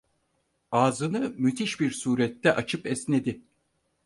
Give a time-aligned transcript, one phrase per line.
[0.71, 3.41] Ağzını müthiş bir surette açıp esnedi.